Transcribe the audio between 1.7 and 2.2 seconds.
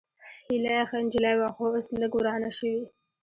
اوس لږ